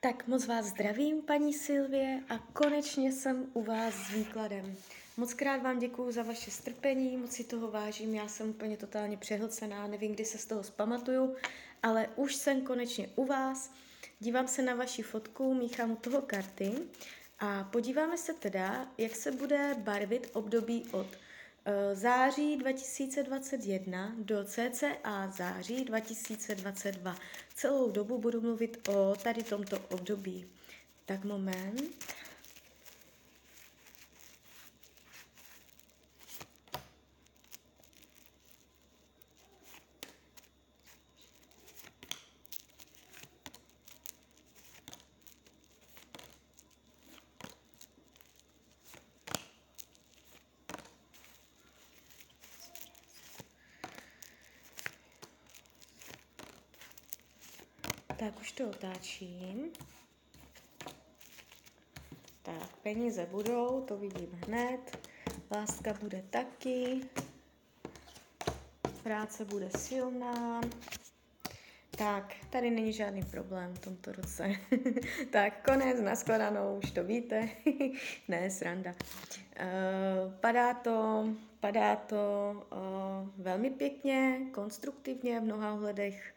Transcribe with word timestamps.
Tak 0.00 0.26
moc 0.26 0.46
vás 0.46 0.66
zdravím, 0.66 1.22
paní 1.22 1.54
Silvie, 1.54 2.22
a 2.28 2.38
konečně 2.38 3.12
jsem 3.12 3.46
u 3.52 3.62
vás 3.62 3.94
s 3.94 4.10
výkladem. 4.10 4.76
Moc 5.16 5.34
krát 5.34 5.62
vám 5.62 5.78
děkuju 5.78 6.12
za 6.12 6.22
vaše 6.22 6.50
strpení, 6.50 7.16
moc 7.16 7.32
si 7.32 7.44
toho 7.44 7.70
vážím, 7.70 8.14
já 8.14 8.28
jsem 8.28 8.50
úplně 8.50 8.76
totálně 8.76 9.16
přehlcená, 9.16 9.86
nevím, 9.86 10.12
kdy 10.12 10.24
se 10.24 10.38
z 10.38 10.46
toho 10.46 10.64
zpamatuju, 10.64 11.36
ale 11.82 12.08
už 12.16 12.34
jsem 12.34 12.62
konečně 12.62 13.08
u 13.16 13.24
vás, 13.24 13.72
dívám 14.20 14.48
se 14.48 14.62
na 14.62 14.74
vaši 14.74 15.02
fotku, 15.02 15.54
míchám 15.54 15.96
toho 15.96 16.22
karty 16.22 16.72
a 17.38 17.64
podíváme 17.64 18.18
se 18.18 18.34
teda, 18.34 18.88
jak 18.98 19.16
se 19.16 19.32
bude 19.32 19.74
barvit 19.78 20.30
období 20.32 20.84
od 20.92 21.06
září 21.94 22.56
2021 22.56 24.12
do 24.18 24.44
cca 24.44 25.30
září 25.30 25.84
2022. 25.84 27.16
Celou 27.54 27.90
dobu 27.90 28.18
budu 28.18 28.40
mluvit 28.40 28.88
o 28.88 29.14
tady 29.22 29.42
tomto 29.42 29.78
období. 29.78 30.46
Tak 31.06 31.24
moment. 31.24 31.82
Tak 58.18 58.40
už 58.40 58.52
to 58.52 58.68
otáčím. 58.68 59.70
Tak, 62.42 62.76
peníze 62.82 63.26
budou, 63.30 63.84
to 63.88 63.96
vidím 63.96 64.38
hned. 64.46 65.08
Láska 65.50 65.92
bude 65.92 66.22
taky. 66.30 67.00
Práce 69.02 69.44
bude 69.44 69.70
silná. 69.70 70.60
Tak, 71.90 72.34
tady 72.50 72.70
není 72.70 72.92
žádný 72.92 73.22
problém 73.22 73.74
v 73.74 73.78
tomto 73.78 74.12
roce. 74.12 74.52
tak, 75.30 75.64
konec, 75.64 76.00
naskladanou, 76.00 76.78
už 76.78 76.90
to 76.90 77.04
víte. 77.04 77.48
ne, 78.28 78.50
sranda. 78.50 78.90
Uh, 78.90 80.32
padá 80.40 80.74
to, 80.74 81.28
padá 81.60 81.96
to 81.96 82.16
uh, 82.72 83.42
velmi 83.44 83.70
pěkně, 83.70 84.40
konstruktivně 84.52 85.40
v 85.40 85.42
mnoha 85.42 85.74
ohledech 85.74 86.34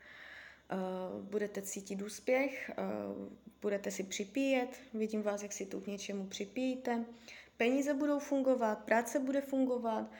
budete 1.22 1.62
cítit 1.62 2.02
úspěch, 2.02 2.72
uh, 2.78 3.28
budete 3.62 3.92
si 3.92 4.04
připíjet, 4.04 4.70
vidím 4.94 5.22
vás, 5.22 5.44
jak 5.44 5.54
si 5.54 5.66
tu 5.66 5.82
k 5.82 5.88
něčemu 5.88 6.28
připíjíte, 6.28 7.06
peníze 7.58 7.94
budou 7.94 8.20
fungovat, 8.20 8.84
práce 8.84 9.20
bude 9.20 9.42
fungovat, 9.42 10.12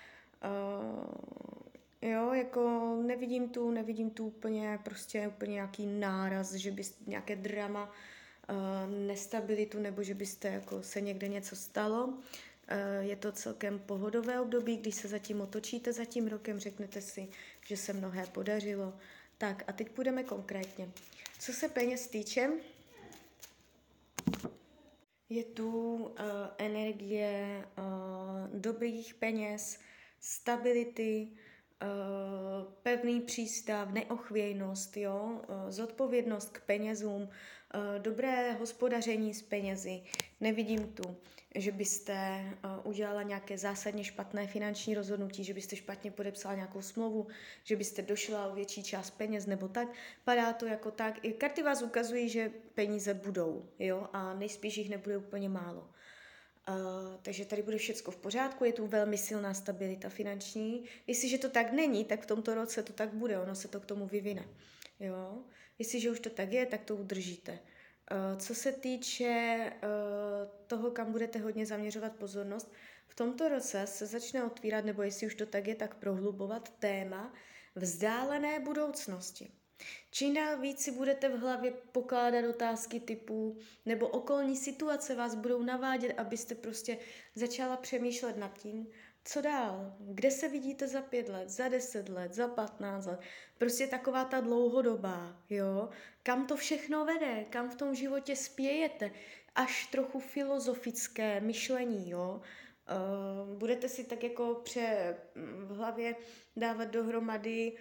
uh, 2.02 2.10
jo, 2.10 2.34
jako 2.34 2.96
nevidím 3.06 3.50
tu, 3.50 3.72
nevidím 3.72 4.10
tu 4.10 4.28
úplně, 4.28 4.80
prostě 4.84 5.28
úplně 5.28 5.54
nějaký 5.54 5.86
náraz, 5.86 6.54
že 6.54 6.72
byste 6.72 7.04
nějaké 7.08 7.36
drama, 7.36 7.92
nestabilitu, 9.08 9.80
nebo 9.80 10.04
že 10.04 10.14
byste 10.14 10.48
jako 10.48 10.84
se 10.84 11.02
někde 11.02 11.28
něco 11.28 11.56
stalo. 11.56 12.14
Je 13.00 13.16
to 13.16 13.32
celkem 13.32 13.80
pohodové 13.80 14.42
období, 14.42 14.78
když 14.78 14.96
se 14.96 15.08
zatím 15.08 15.42
otočíte 15.42 15.94
za 15.94 16.06
tím 16.06 16.28
rokem, 16.28 16.60
řeknete 16.60 17.02
si, 17.02 17.28
že 17.66 17.78
se 17.78 17.94
mnohé 17.94 18.26
podařilo. 18.26 18.94
Tak 19.42 19.64
a 19.68 19.72
teď 19.74 19.90
půjdeme 19.90 20.24
konkrétně. 20.24 20.92
Co 21.40 21.54
se 21.54 21.70
peněz 21.70 22.08
týče, 22.08 22.50
je 25.30 25.44
tu 25.44 25.96
uh, 25.96 26.10
energie 26.58 27.68
uh, 27.78 28.60
dobrých 28.60 29.14
peněz, 29.14 29.80
stability, 30.20 31.28
pevný 32.84 33.22
přístav, 33.22 33.92
neochvějnost, 33.92 34.98
jo, 34.98 35.42
uh, 35.48 35.70
zodpovědnost 35.70 36.50
k 36.50 36.62
penězům, 36.62 37.22
uh, 37.22 37.30
dobré 38.00 38.52
hospodaření 38.52 39.34
s 39.34 39.42
penězi. 39.42 40.02
Nevidím 40.40 40.94
tu 40.94 41.16
že 41.56 41.72
byste 41.72 42.46
udělala 42.84 43.24
nějaké 43.24 43.58
zásadně 43.58 44.04
špatné 44.04 44.48
finanční 44.48 44.96
rozhodnutí, 44.96 45.44
že 45.44 45.54
byste 45.54 45.76
špatně 45.76 46.12
podepsala 46.12 46.56
nějakou 46.56 46.82
smlouvu, 46.82 47.28
že 47.64 47.76
byste 47.76 48.02
došla 48.02 48.48
o 48.48 48.56
větší 48.56 48.84
část 48.84 49.12
peněz 49.12 49.46
nebo 49.46 49.68
tak. 49.68 49.88
Padá 50.24 50.54
to 50.54 50.66
jako 50.66 50.92
tak. 50.92 51.26
I 51.26 51.34
karty 51.34 51.64
vás 51.64 51.82
ukazují, 51.82 52.30
že 52.30 52.52
peníze 52.74 53.14
budou, 53.14 53.70
jo, 53.80 54.08
a 54.14 54.34
nejspíš 54.34 54.78
jich 54.78 54.90
nebude 54.90 55.18
úplně 55.18 55.50
málo. 55.50 55.82
Uh, 55.82 55.88
takže 57.22 57.46
tady 57.46 57.62
bude 57.62 57.78
všechno 57.78 58.12
v 58.12 58.18
pořádku, 58.18 58.66
je 58.66 58.74
tu 58.74 58.88
velmi 58.88 59.18
silná 59.18 59.54
stabilita 59.54 60.10
finanční. 60.10 60.86
Jestliže 61.08 61.38
to 61.38 61.50
tak 61.50 61.72
není, 61.72 62.06
tak 62.06 62.24
v 62.24 62.26
tomto 62.26 62.54
roce 62.54 62.84
to 62.84 62.94
tak 62.94 63.14
bude, 63.14 63.40
ono 63.40 63.56
se 63.56 63.68
to 63.68 63.80
k 63.80 63.86
tomu 63.86 64.08
vyvine. 64.08 64.48
Jo? 65.00 65.44
Jestliže 65.80 66.12
už 66.12 66.20
to 66.20 66.30
tak 66.30 66.52
je, 66.52 66.66
tak 66.66 66.84
to 66.84 66.96
udržíte. 66.96 67.60
Co 68.38 68.56
se 68.56 68.72
týče 68.72 69.72
toho, 70.68 70.92
kam 70.92 71.12
budete 71.12 71.40
hodně 71.40 71.66
zaměřovat 71.66 72.16
pozornost, 72.16 72.72
v 73.08 73.16
tomto 73.16 73.50
roce 73.50 73.88
se 73.88 74.06
začne 74.06 74.44
otvírat, 74.44 74.86
nebo 74.86 75.02
jestli 75.02 75.28
už 75.28 75.36
to 75.36 75.46
tak 75.46 75.68
je, 75.68 75.76
tak 75.76 75.96
prohlubovat 75.96 76.70
téma 76.80 77.34
vzdálené 77.76 78.60
budoucnosti. 78.60 79.52
Čím 80.12 80.34
dál 80.34 80.58
víc 80.58 80.82
si 80.82 80.92
budete 80.92 81.30
v 81.30 81.40
hlavě 81.40 81.74
pokládat 81.92 82.46
otázky 82.50 83.00
typu, 83.00 83.58
nebo 83.86 84.08
okolní 84.08 84.56
situace 84.58 85.16
vás 85.16 85.36
budou 85.36 85.64
navádět, 85.64 86.20
abyste 86.20 86.56
prostě 86.56 86.98
začala 87.36 87.78
přemýšlet 87.78 88.38
nad 88.38 88.58
tím, 88.58 88.88
co 89.26 89.42
dál? 89.42 89.96
Kde 90.00 90.32
se 90.32 90.50
vidíte 90.50 90.88
za 90.88 91.02
pět 91.02 91.30
let, 91.30 91.50
za 91.50 91.70
deset 91.70 92.10
let, 92.10 92.34
za 92.34 92.48
patnáct 92.48 93.06
let? 93.06 93.20
Prostě 93.58 93.88
taková 93.88 94.26
ta 94.26 94.42
dlouhodobá, 94.42 95.38
jo? 95.50 95.90
Kam 96.24 96.48
to 96.48 96.58
všechno 96.58 97.06
vede? 97.06 97.46
Kam 97.50 97.70
v 97.70 97.76
tom 97.76 97.96
životě 97.96 98.36
spějete? 98.36 99.12
Až 99.56 99.88
trochu 99.88 100.20
filozofické 100.20 101.40
myšlení, 101.40 102.10
jo? 102.10 102.42
Uh, 102.92 103.58
budete 103.58 103.90
si 103.90 104.04
tak 104.04 104.24
jako 104.24 104.56
pře 104.64 105.16
v 105.36 105.76
hlavě 105.76 106.16
dávat 106.56 106.86
dohromady, 106.86 107.74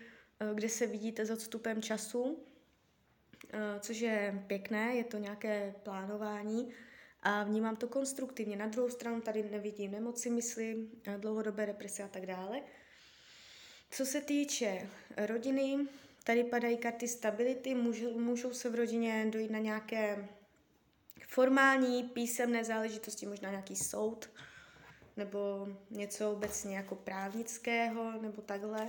kde 0.54 0.68
se 0.68 0.86
vidíte 0.86 1.26
s 1.26 1.30
odstupem 1.30 1.82
času, 1.82 2.22
uh, 2.22 2.38
což 3.80 4.00
je 4.00 4.44
pěkné, 4.46 4.94
je 4.94 5.04
to 5.04 5.18
nějaké 5.18 5.74
plánování, 5.82 6.72
a 7.22 7.44
vnímám 7.44 7.76
to 7.76 7.88
konstruktivně. 7.88 8.56
Na 8.56 8.66
druhou 8.66 8.90
stranu 8.90 9.20
tady 9.20 9.42
nevidím 9.42 9.90
nemoci 9.90 10.30
mysli, 10.30 10.88
dlouhodobé 11.18 11.66
deprese 11.66 12.02
a 12.02 12.08
tak 12.08 12.26
dále. 12.26 12.62
Co 13.90 14.06
se 14.06 14.20
týče 14.20 14.88
rodiny, 15.16 15.78
tady 16.24 16.44
padají 16.44 16.76
karty 16.76 17.08
stability, 17.08 17.74
můžou, 17.74 18.18
můžou 18.18 18.52
se 18.52 18.70
v 18.70 18.74
rodině 18.74 19.26
dojít 19.30 19.50
na 19.50 19.58
nějaké 19.58 20.28
formální 21.28 22.02
písemné 22.02 22.64
záležitosti, 22.64 23.26
možná 23.26 23.50
nějaký 23.50 23.76
soud, 23.76 24.30
nebo 25.16 25.68
něco 25.90 26.32
obecně 26.32 26.76
jako 26.76 26.94
právnického, 26.94 28.22
nebo 28.22 28.42
takhle. 28.42 28.88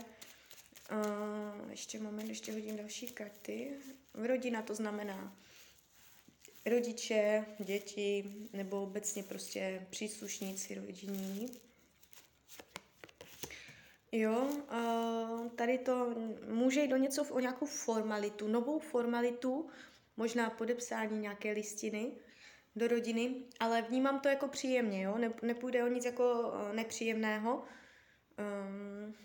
Uh, 0.92 1.72
ještě 1.72 2.00
moment, 2.00 2.30
ještě 2.30 2.54
hodím 2.54 2.78
další 2.78 3.08
karty. 3.08 3.74
Rodina 4.14 4.62
to 4.62 4.76
znamená 4.76 5.38
rodiče, 6.66 7.46
děti 7.60 8.36
nebo 8.54 8.84
obecně 8.84 9.24
prostě 9.24 9.88
příslušníci 9.90 10.76
rodinní. 10.76 11.48
Jo, 14.12 14.50
tady 15.56 15.78
to 15.78 16.16
může 16.48 16.82
jít 16.82 16.88
do 16.88 16.98
něco 16.98 17.24
o 17.24 17.40
nějakou 17.40 17.66
formalitu, 17.66 18.48
novou 18.48 18.80
formalitu, 18.80 19.70
možná 20.18 20.50
podepsání 20.50 21.20
nějaké 21.20 21.52
listiny 21.52 22.12
do 22.76 22.88
rodiny, 22.88 23.36
ale 23.60 23.82
vnímám 23.82 24.20
to 24.20 24.30
jako 24.30 24.48
příjemně, 24.48 25.02
jo, 25.02 25.18
nepůjde 25.42 25.84
o 25.84 25.88
nic 25.88 26.06
jako 26.06 26.54
nepříjemného. 26.74 27.64
Um, 28.40 29.16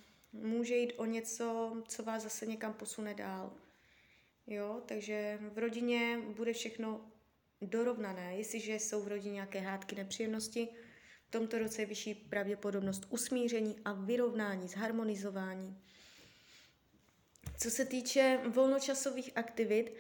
může 0.42 0.76
jít 0.76 0.92
o 0.96 1.04
něco, 1.04 1.76
co 1.88 2.02
vás 2.02 2.22
zase 2.22 2.46
někam 2.46 2.74
posune 2.74 3.14
dál. 3.14 3.52
Jo, 4.46 4.82
takže 4.86 5.38
v 5.40 5.58
rodině 5.58 6.18
bude 6.36 6.52
všechno 6.52 7.12
dorovnané. 7.62 8.36
Jestliže 8.36 8.74
jsou 8.74 9.02
v 9.02 9.08
rodině 9.08 9.32
nějaké 9.32 9.60
hádky, 9.60 9.96
nepříjemnosti, 9.96 10.68
v 11.28 11.30
tomto 11.30 11.58
roce 11.58 11.82
je 11.82 11.86
vyšší 11.86 12.14
pravděpodobnost 12.14 13.06
usmíření 13.10 13.76
a 13.84 13.92
vyrovnání, 13.92 14.68
zharmonizování. 14.68 15.82
Co 17.58 17.70
se 17.70 17.84
týče 17.84 18.40
volnočasových 18.48 19.30
aktivit, 19.34 19.94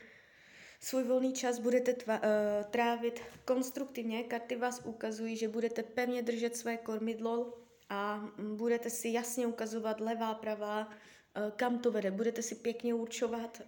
svůj 0.80 1.04
volný 1.04 1.32
čas 1.32 1.58
budete 1.58 1.92
tva, 1.92 2.14
uh, 2.18 2.70
trávit 2.70 3.20
konstruktivně. 3.44 4.24
Karty 4.24 4.56
vás 4.56 4.80
ukazují, 4.84 5.36
že 5.36 5.48
budete 5.48 5.82
pevně 5.82 6.22
držet 6.22 6.56
své 6.56 6.76
kormidlo 6.76 7.65
a 7.88 8.28
budete 8.38 8.90
si 8.90 9.08
jasně 9.08 9.46
ukazovat 9.46 10.00
levá, 10.00 10.34
pravá, 10.34 10.88
uh, 10.88 11.50
kam 11.56 11.78
to 11.78 11.90
vede. 11.90 12.10
Budete 12.10 12.42
si 12.42 12.54
pěkně 12.54 12.94
určovat, 12.94 13.62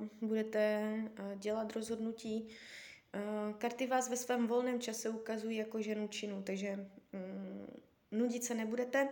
uh, 0.00 0.28
budete 0.28 0.94
uh, 0.94 1.38
dělat 1.38 1.72
rozhodnutí, 1.72 2.48
karty 3.58 3.86
vás 3.86 4.08
ve 4.08 4.16
svém 4.16 4.46
volném 4.46 4.80
čase 4.80 5.08
ukazují 5.08 5.56
jako 5.56 5.82
ženu 5.82 6.08
činu, 6.08 6.42
takže 6.42 6.72
um, 6.72 7.66
nudit 8.10 8.44
se 8.44 8.54
nebudete, 8.54 9.08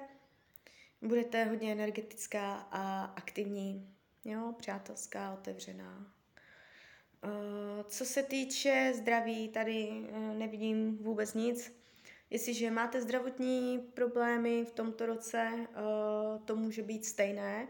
budete 1.03 1.45
hodně 1.45 1.73
energetická 1.73 2.55
a 2.55 3.05
aktivní, 3.05 3.95
jo, 4.25 4.55
přátelská, 4.59 5.33
otevřená. 5.33 6.13
Co 7.89 8.05
se 8.05 8.23
týče 8.23 8.93
zdraví, 8.97 9.49
tady 9.49 10.07
nevidím 10.35 10.97
vůbec 10.97 11.35
nic. 11.35 11.73
Jestliže 12.31 12.71
máte 12.71 13.01
zdravotní 13.03 13.79
problémy 13.95 14.65
v 14.65 14.73
tomto 14.73 15.07
roce, 15.07 15.53
uh, 15.55 16.45
to 16.45 16.57
může 16.57 16.83
být 16.83 17.05
stejné. 17.05 17.69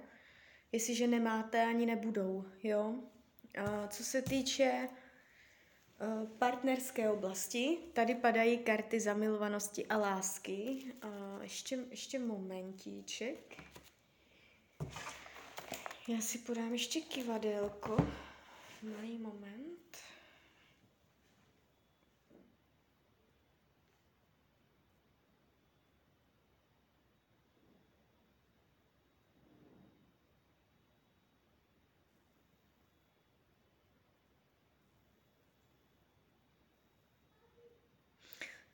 Jestliže 0.73 1.07
nemáte, 1.07 1.65
ani 1.65 1.87
nebudou, 1.87 2.45
jo. 2.63 2.89
Uh, 2.89 3.87
co 3.89 4.05
se 4.05 4.23
týče 4.23 4.89
uh, 4.89 6.29
partnerské 6.29 7.11
oblasti, 7.11 7.79
tady 7.93 8.15
padají 8.15 8.59
karty 8.59 9.01
zamilovanosti 9.01 9.87
a 9.87 9.97
lásky. 9.97 10.93
Ještě, 11.41 11.79
ještě 11.91 12.19
momentíček. 12.19 13.63
Já 16.09 16.21
si 16.21 16.39
podám 16.39 16.73
ještě 16.73 17.01
kivadelko. 17.01 17.97
Malý 18.83 19.19
moment. 19.19 19.88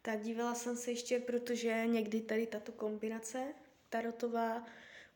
Tak 0.05 0.21
dívala 0.21 0.55
jsem 0.55 0.77
se 0.77 0.91
ještě, 0.91 1.19
protože 1.19 1.87
někdy 1.87 2.21
tady 2.21 2.47
tato 2.47 2.73
kombinace 2.73 3.55
tarotová 3.89 4.67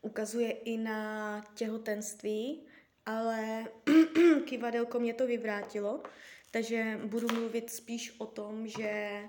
ukazuje 0.01 0.51
i 0.51 0.77
na 0.77 1.41
těhotenství, 1.53 2.67
ale 3.05 3.67
kivadelko 4.45 4.99
mě 4.99 5.13
to 5.13 5.27
vyvrátilo, 5.27 6.03
takže 6.51 6.99
budu 7.05 7.27
mluvit 7.33 7.69
spíš 7.69 8.15
o 8.17 8.25
tom, 8.25 8.67
že 8.67 9.23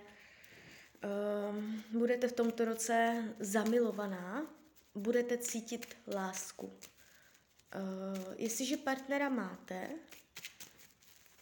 um, 1.50 1.82
budete 1.92 2.28
v 2.28 2.32
tomto 2.32 2.64
roce 2.64 3.24
zamilovaná, 3.38 4.46
budete 4.94 5.38
cítit 5.38 5.96
lásku. 6.14 6.66
Uh, 6.66 8.34
jestliže 8.36 8.76
partnera 8.76 9.28
máte, 9.28 9.90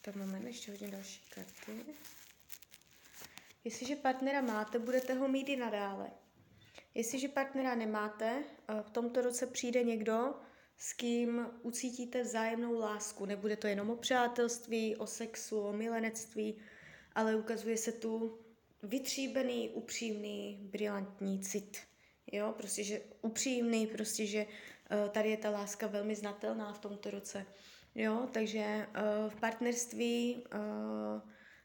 tak 0.02 0.16
moment, 0.16 0.46
ještě 0.46 0.70
hodně 0.70 0.88
další 0.88 1.20
karty. 1.34 1.84
Jestliže 3.64 3.96
partnera 3.96 4.40
máte, 4.40 4.78
budete 4.78 5.14
ho 5.14 5.28
mít 5.28 5.48
i 5.48 5.56
nadále. 5.56 6.10
Jestliže 6.94 7.28
partnera 7.28 7.74
nemáte, 7.74 8.44
eh, 8.44 8.82
v 8.82 8.90
tomto 8.90 9.20
roce 9.20 9.46
přijde 9.46 9.82
někdo, 9.82 10.34
s 10.76 10.92
kým 10.92 11.46
ucítíte 11.62 12.22
vzájemnou 12.22 12.78
lásku. 12.78 13.26
Nebude 13.26 13.56
to 13.56 13.66
jenom 13.66 13.90
o 13.90 13.96
přátelství, 13.96 14.96
o 14.96 15.06
sexu, 15.06 15.60
o 15.60 15.72
milenectví, 15.72 16.58
ale 17.12 17.36
ukazuje 17.36 17.76
se 17.76 17.92
tu 17.92 18.38
vytříbený, 18.82 19.70
upřímný, 19.70 20.58
brilantní 20.62 21.40
cit. 21.40 21.78
Jo, 22.32 22.54
prostě, 22.56 22.84
že 22.84 23.00
upřímný, 23.22 23.86
prostě, 23.86 24.26
že 24.26 24.46
uh, 24.46 25.08
tady 25.08 25.30
je 25.30 25.36
ta 25.36 25.50
láska 25.50 25.86
velmi 25.86 26.14
znatelná 26.14 26.72
v 26.72 26.78
tomto 26.78 27.10
roce. 27.10 27.46
Jo, 27.94 28.28
takže 28.32 28.86
uh, 28.88 29.30
v 29.30 29.36
partnerství 29.40 30.44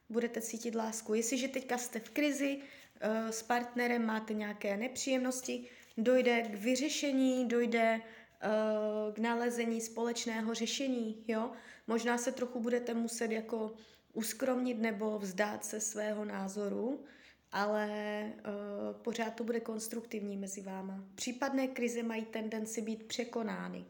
budete 0.10 0.42
cítit 0.42 0.76
lásku. 0.76 1.14
Jestliže 1.14 1.48
teďka 1.48 1.78
jste 1.78 2.00
v 2.00 2.10
krizi, 2.10 2.58
uh, 2.58 3.30
s 3.30 3.44
partnerem 3.44 4.06
máte 4.06 4.34
nějaké 4.34 4.78
nepříjemnosti, 4.78 5.68
dojde 5.98 6.42
k 6.42 6.56
vyřešení, 6.56 7.48
dojde 7.48 8.02
uh, 8.02 9.14
k 9.14 9.20
nalezení 9.20 9.82
společného 9.82 10.54
řešení, 10.54 11.24
jo. 11.28 11.52
Možná 11.88 12.18
se 12.18 12.32
trochu 12.32 12.60
budete 12.60 12.94
muset 12.94 13.32
jako 13.32 13.74
uskromnit 14.14 14.80
nebo 14.80 15.20
vzdát 15.20 15.66
se 15.66 15.80
svého 15.80 16.26
názoru, 16.26 17.06
ale 17.52 17.88
uh, 18.24 19.02
pořád 19.02 19.36
to 19.36 19.44
bude 19.44 19.60
konstruktivní 19.60 20.38
mezi 20.38 20.62
váma. 20.62 21.04
Případné 21.16 21.68
krize 21.68 22.04
mají 22.04 22.26
tendenci 22.26 22.82
být 22.82 23.04
překonány. 23.04 23.86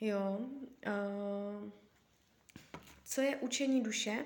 Jo. 0.00 0.38
Uh, 0.86 1.70
co 3.04 3.20
je 3.20 3.36
učení 3.36 3.80
duše? 3.80 4.24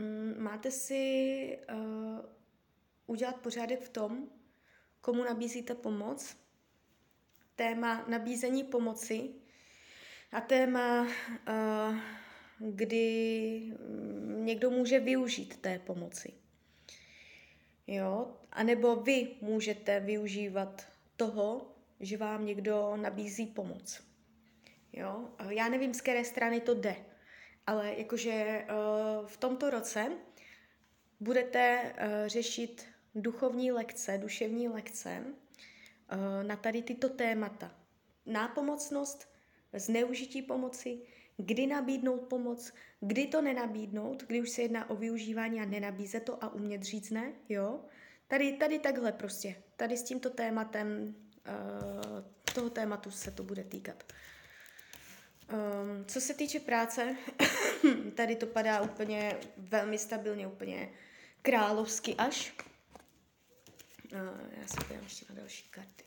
Mm, 0.00 0.34
máte 0.38 0.70
si 0.70 1.58
uh, 1.72 2.18
udělat 3.06 3.36
pořádek 3.36 3.82
v 3.82 3.88
tom, 3.88 4.28
komu 5.00 5.24
nabízíte 5.24 5.74
pomoc, 5.74 6.36
téma 7.56 8.04
nabízení 8.08 8.64
pomoci 8.64 9.30
a 10.32 10.40
téma, 10.40 11.02
uh, 11.02 11.96
kdy 12.58 13.76
někdo 14.26 14.70
může 14.70 15.00
využít 15.00 15.56
té 15.56 15.78
pomoci. 15.78 16.32
Jo? 17.86 18.36
A 18.52 18.62
nebo 18.62 18.96
vy 18.96 19.28
můžete 19.40 20.00
využívat 20.00 20.86
toho, 21.16 21.74
že 22.00 22.16
vám 22.16 22.46
někdo 22.46 22.96
nabízí 22.96 23.46
pomoc. 23.46 24.02
Jo? 24.92 25.28
Já 25.48 25.68
nevím, 25.68 25.94
z 25.94 26.00
které 26.00 26.24
strany 26.24 26.60
to 26.60 26.74
jde. 26.74 27.09
Ale 27.66 27.94
jakože 27.96 28.64
uh, 28.64 29.26
v 29.26 29.36
tomto 29.36 29.70
roce 29.70 30.12
budete 31.20 31.82
uh, 31.82 32.26
řešit 32.26 32.86
duchovní 33.14 33.72
lekce, 33.72 34.18
duševní 34.18 34.68
lekce 34.68 35.24
uh, 35.24 36.46
na 36.46 36.56
tady 36.56 36.82
tyto 36.82 37.08
témata. 37.08 37.74
Nápomocnost, 38.26 39.28
zneužití 39.72 40.42
pomoci, 40.42 40.98
kdy 41.36 41.66
nabídnout 41.66 42.20
pomoc, 42.20 42.72
kdy 43.00 43.26
to 43.26 43.42
nenabídnout, 43.42 44.22
kdy 44.26 44.40
už 44.40 44.50
se 44.50 44.62
jedná 44.62 44.90
o 44.90 44.96
využívání 44.96 45.60
a 45.60 45.64
nenabízet 45.64 46.24
to 46.24 46.44
a 46.44 46.54
umět 46.54 46.82
říct 46.82 47.10
ne, 47.10 47.32
jo. 47.48 47.80
Tady, 48.28 48.52
tady 48.52 48.78
takhle 48.78 49.12
prostě, 49.12 49.62
tady 49.76 49.96
s 49.96 50.02
tímto 50.02 50.30
tématem, 50.30 51.14
toho 52.54 52.70
tématu 52.70 53.10
se 53.10 53.30
to 53.30 53.42
bude 53.42 53.64
týkat. 53.64 54.12
Um, 55.52 56.04
co 56.04 56.20
se 56.20 56.34
týče 56.34 56.60
práce, 56.60 57.16
tady 58.14 58.36
to 58.36 58.46
padá 58.46 58.80
úplně 58.80 59.36
velmi 59.56 59.98
stabilně, 59.98 60.46
úplně 60.46 60.88
královsky 61.42 62.14
až. 62.14 62.54
Uh, 64.12 64.20
já 64.60 64.66
se 64.66 64.76
podívám 64.76 65.04
ještě 65.04 65.26
na 65.28 65.34
další 65.34 65.68
karty. 65.70 66.04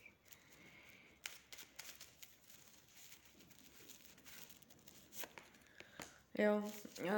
Jo, 6.38 6.56
uh, 7.02 7.10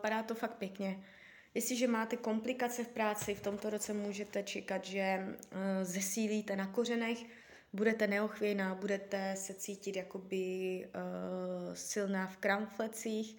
padá 0.00 0.22
to 0.22 0.34
fakt 0.34 0.54
pěkně. 0.54 1.04
Jestliže 1.54 1.88
máte 1.88 2.16
komplikace 2.16 2.84
v 2.84 2.88
práci, 2.88 3.34
v 3.34 3.40
tomto 3.40 3.70
roce 3.70 3.92
můžete 3.92 4.42
čekat, 4.42 4.84
že 4.84 5.18
uh, 5.26 5.58
zesílíte 5.82 6.56
na 6.56 6.66
kořenech, 6.66 7.18
neochvějná, 8.06 8.74
budete 8.74 9.34
se 9.36 9.54
cítit 9.54 9.96
jakoby 9.96 10.86
uh, 10.86 11.74
silná 11.74 12.26
v 12.26 12.36
kramflecích, 12.36 13.36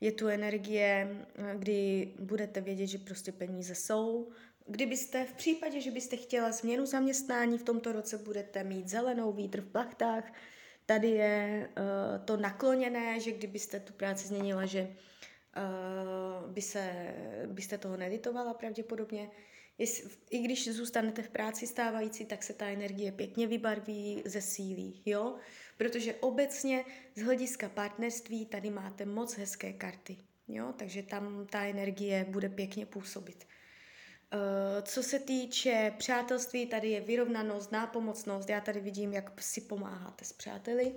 je 0.00 0.12
tu 0.12 0.28
energie, 0.28 1.08
eh, 1.36 1.54
kdy 1.58 2.12
budete 2.18 2.60
vědět, 2.60 2.86
že 2.86 2.98
prostě 2.98 3.32
peníze 3.32 3.74
jsou. 3.74 4.28
Kdybyste 4.66 5.24
v 5.24 5.32
případě, 5.32 5.80
že 5.80 5.90
byste 5.90 6.16
chtěla 6.16 6.52
změnu 6.52 6.86
zaměstnání, 6.86 7.58
v 7.58 7.62
tomto 7.62 7.92
roce 7.92 8.18
budete 8.18 8.64
mít 8.64 8.88
zelenou 8.88 9.32
vítr 9.32 9.60
v 9.60 9.72
plachtách. 9.72 10.32
Tady 10.86 11.08
je 11.08 11.68
uh, 11.68 12.24
to 12.24 12.36
nakloněné, 12.36 13.20
že 13.20 13.32
kdybyste 13.32 13.80
tu 13.80 13.92
práci 13.92 14.28
změnila, 14.28 14.66
že 14.66 14.82
uh, 14.82 16.52
by 16.52 16.62
se, 16.62 17.14
byste 17.46 17.78
toho 17.78 17.96
neditovala 17.96 18.54
pravděpodobně. 18.54 19.30
Jestli, 19.78 20.10
I 20.30 20.38
když 20.38 20.72
zůstanete 20.72 21.22
v 21.22 21.30
práci 21.30 21.66
stávající, 21.66 22.24
tak 22.24 22.42
se 22.42 22.52
ta 22.52 22.66
energie 22.66 23.12
pěkně 23.12 23.46
vybarví, 23.46 24.22
zesílí, 24.26 25.02
jo? 25.06 25.36
Protože 25.78 26.14
obecně 26.14 26.84
z 27.14 27.22
hlediska 27.22 27.68
partnerství 27.68 28.46
tady 28.46 28.70
máte 28.70 29.04
moc 29.04 29.36
hezké 29.36 29.72
karty, 29.72 30.16
jo? 30.48 30.74
Takže 30.76 31.02
tam 31.02 31.46
ta 31.50 31.64
energie 31.64 32.26
bude 32.28 32.48
pěkně 32.48 32.86
působit. 32.86 33.46
Uh, 34.34 34.40
co 34.82 35.02
se 35.02 35.18
týče 35.18 35.94
přátelství, 35.98 36.66
tady 36.66 36.90
je 36.90 37.00
vyrovnanost, 37.00 37.72
nápomocnost. 37.72 38.48
Já 38.48 38.60
tady 38.60 38.80
vidím, 38.80 39.12
jak 39.12 39.40
si 39.42 39.60
pomáháte 39.60 40.24
s 40.24 40.32
přáteli. 40.32 40.86
Uh, 40.86 40.94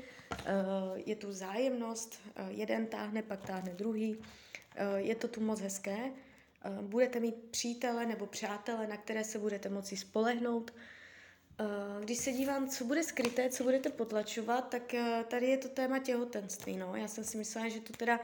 je 1.06 1.16
tu 1.16 1.32
zájemnost, 1.32 2.22
uh, 2.40 2.48
jeden 2.50 2.88
táhne, 2.88 3.22
pak 3.22 3.46
táhne 3.46 3.74
druhý. 3.74 4.18
Je 4.98 5.16
to 5.16 5.28
tu 5.28 5.42
moc 5.42 5.62
hezké. 5.62 6.12
Eh, 6.62 6.82
budete 6.82 7.20
mít 7.20 7.36
přítele 7.52 8.06
nebo 8.06 8.26
přátele, 8.26 8.88
na 8.88 8.98
které 8.98 9.24
se 9.24 9.40
budete 9.40 9.70
moci 9.70 9.98
spolehnout. 9.98 10.74
Eh, 11.60 11.66
když 12.04 12.18
se 12.18 12.32
dívám, 12.32 12.70
co 12.70 12.86
bude 12.86 13.04
skryté, 13.04 13.50
co 13.50 13.64
budete 13.64 13.90
potlačovat, 13.90 14.70
tak 14.70 14.94
eh, 14.94 15.26
tady 15.28 15.46
je 15.46 15.58
to 15.58 15.70
téma 15.70 16.00
těhotenství. 16.00 16.78
No. 16.78 16.96
Já 16.96 17.08
jsem 17.08 17.24
si 17.24 17.38
myslela, 17.38 17.70
že 17.70 17.82
to 17.82 17.94
teda 17.94 18.20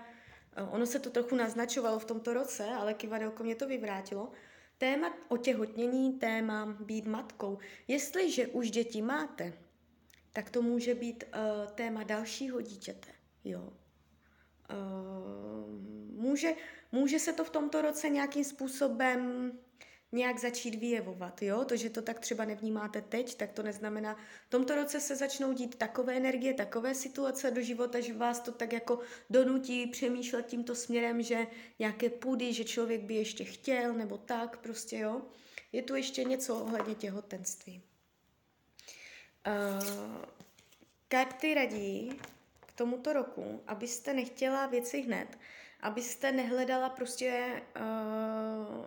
ono 0.72 0.86
se 0.86 1.00
to 1.00 1.10
trochu 1.10 1.36
naznačovalo 1.36 2.00
v 2.00 2.06
tomto 2.06 2.34
roce, 2.34 2.66
ale 2.66 2.94
kivadelko 2.94 3.44
mě 3.44 3.56
to 3.56 3.68
vyvrátilo. 3.68 4.32
Téma 4.78 5.14
otěhotnění, 5.28 6.14
téma 6.14 6.66
být 6.66 7.06
matkou. 7.06 7.58
Jestliže 7.88 8.48
už 8.48 8.72
děti 8.72 9.02
máte, 9.02 9.54
tak 10.34 10.50
to 10.50 10.62
může 10.62 10.96
být 10.96 11.24
téma 11.76 12.04
dalšího 12.04 12.62
dítěte. 12.62 13.08
Jo. 13.44 13.74
Může, 16.12 16.56
může 16.94 17.20
se 17.20 17.34
to 17.34 17.44
v 17.44 17.50
tomto 17.50 17.82
roce 17.82 18.10
nějakým 18.10 18.44
způsobem 18.44 19.52
nějak 20.12 20.40
začít 20.40 20.76
vyjevovat, 20.76 21.42
jo? 21.42 21.66
To, 21.66 21.76
že 21.76 21.90
to 21.90 22.02
tak 22.02 22.20
třeba 22.20 22.46
nevnímáte 22.46 23.02
teď, 23.02 23.36
tak 23.36 23.52
to 23.52 23.64
neznamená, 23.64 24.18
v 24.48 24.50
tomto 24.50 24.76
roce 24.76 25.00
se 25.00 25.16
začnou 25.16 25.54
dít 25.54 25.76
takové 25.76 26.18
energie, 26.18 26.54
takové 26.54 26.96
situace 26.96 27.52
do 27.52 27.62
života, 27.62 28.00
že 28.00 28.14
vás 28.14 28.40
to 28.40 28.52
tak 28.52 28.74
jako 28.74 29.00
donutí 29.30 29.88
přemýšlet 29.88 30.46
tímto 30.46 30.76
směrem, 30.76 31.22
že 31.22 31.48
nějaké 31.80 32.10
půdy, 32.10 32.54
že 32.54 32.64
člověk 32.64 33.02
by 33.02 33.14
ještě 33.14 33.44
chtěl, 33.44 33.94
nebo 33.94 34.18
tak 34.18 34.58
prostě, 34.58 34.98
jo? 34.98 35.22
Je 35.72 35.82
tu 35.82 35.96
ještě 35.96 36.24
něco 36.24 36.56
ohledně 36.56 36.96
těhotenství. 36.96 37.82
Uh, 39.48 40.22
karty 41.08 41.54
radí 41.54 42.20
k 42.60 42.72
tomuto 42.74 43.14
roku, 43.14 43.64
abyste 43.68 44.14
nechtěla 44.14 44.66
věci 44.66 45.02
hned, 45.02 45.38
abyste 45.84 46.32
nehledala 46.32 46.90
prostě 46.90 47.62
uh, 47.80 48.86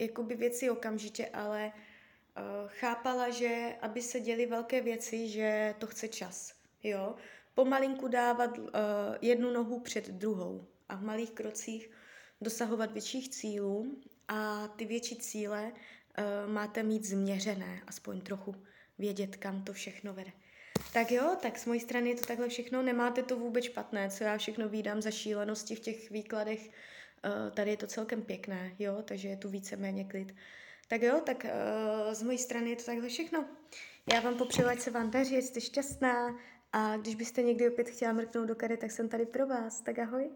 jakoby 0.00 0.34
věci 0.34 0.70
okamžitě, 0.70 1.26
ale 1.26 1.72
uh, 1.72 2.42
chápala, 2.66 3.30
že 3.30 3.76
aby 3.80 4.02
se 4.02 4.20
děly 4.20 4.46
velké 4.46 4.80
věci, 4.80 5.28
že 5.28 5.74
to 5.78 5.86
chce 5.86 6.08
čas. 6.08 6.54
Jo? 6.82 7.14
Pomalinku 7.54 8.08
dávat 8.08 8.58
uh, 8.58 8.66
jednu 9.22 9.52
nohu 9.52 9.80
před 9.80 10.08
druhou 10.08 10.66
a 10.88 10.96
v 10.96 11.02
malých 11.02 11.30
krocích 11.30 11.90
dosahovat 12.40 12.92
větších 12.92 13.28
cílů 13.28 14.00
a 14.28 14.68
ty 14.68 14.84
větší 14.84 15.16
cíle 15.16 15.72
uh, 15.72 16.52
máte 16.52 16.82
mít 16.82 17.04
změřené, 17.04 17.82
aspoň 17.86 18.20
trochu 18.20 18.54
vědět, 18.98 19.36
kam 19.36 19.64
to 19.64 19.72
všechno 19.72 20.14
vede. 20.14 20.32
Tak 20.92 21.10
jo, 21.10 21.36
tak 21.42 21.58
z 21.58 21.66
mojí 21.66 21.80
strany 21.80 22.10
je 22.10 22.16
to 22.16 22.26
takhle 22.26 22.48
všechno, 22.48 22.82
nemáte 22.82 23.22
to 23.22 23.36
vůbec 23.36 23.64
špatné, 23.64 24.10
co 24.10 24.24
já 24.24 24.38
všechno 24.38 24.68
výdám 24.68 25.02
za 25.02 25.10
šílenosti 25.10 25.74
v 25.74 25.80
těch 25.80 26.10
výkladech, 26.10 26.68
uh, 26.68 27.54
tady 27.54 27.70
je 27.70 27.76
to 27.76 27.86
celkem 27.86 28.22
pěkné, 28.22 28.74
jo, 28.78 29.02
takže 29.04 29.28
je 29.28 29.36
tu 29.36 29.48
víceméně 29.48 30.04
klid. 30.04 30.34
Tak 30.88 31.02
jo, 31.02 31.20
tak 31.26 31.44
uh, 31.44 32.14
z 32.14 32.22
mojí 32.22 32.38
strany 32.38 32.70
je 32.70 32.76
to 32.76 32.84
takhle 32.84 33.08
všechno. 33.08 33.44
Já 34.12 34.20
vám 34.20 34.38
popřeju, 34.38 34.68
ať 34.68 34.80
se 34.80 34.90
vám 34.90 35.10
daří, 35.10 35.42
jste 35.42 35.60
šťastná 35.60 36.38
a 36.72 36.96
když 36.96 37.14
byste 37.14 37.42
někdy 37.42 37.70
opět 37.70 37.88
chtěla 37.88 38.12
mrknout 38.12 38.48
do 38.48 38.54
kary, 38.54 38.76
tak 38.76 38.90
jsem 38.90 39.08
tady 39.08 39.26
pro 39.26 39.46
vás. 39.46 39.80
Tak 39.80 39.98
ahoj. 39.98 40.30